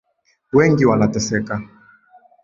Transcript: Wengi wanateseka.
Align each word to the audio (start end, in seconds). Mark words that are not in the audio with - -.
Wengi 0.53 0.85
wanateseka. 0.85 1.55